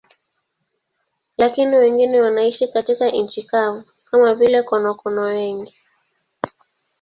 [1.37, 5.73] Lakini wengine wanaishi katika nchi kavu, kama vile konokono wengi.